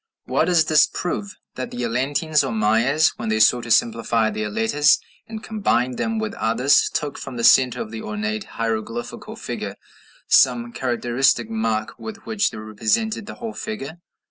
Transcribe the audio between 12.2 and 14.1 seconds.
which they represented the whole figure.